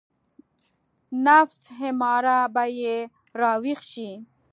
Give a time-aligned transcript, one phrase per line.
[1.25, 2.95] نفس اماره به يې
[3.39, 4.11] راويښ شي.